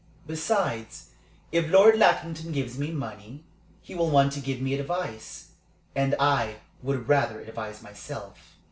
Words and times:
"Besides, 0.25 1.11
if 1.51 1.69
Lord 1.69 1.95
Lackington 1.99 2.51
gives 2.53 2.75
me 2.75 2.89
money, 2.89 3.43
he 3.83 3.93
will 3.93 4.09
want 4.09 4.33
to 4.33 4.39
give 4.39 4.59
me 4.59 4.73
advice. 4.73 5.49
And 5.95 6.15
I 6.19 6.55
would 6.81 7.07
rather 7.07 7.39
advise 7.39 7.83
myself." 7.83 8.55